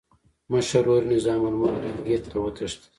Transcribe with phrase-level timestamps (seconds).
[0.51, 2.81] مشر ورور یې نظام الملک ګیلګیت ته وتښتېد.